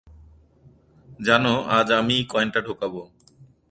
জানো, 1.19 1.53
আজ 1.77 1.87
আমিই 1.91 2.23
কয়েনটা 2.23 2.59
ঢোকাব। 2.61 2.93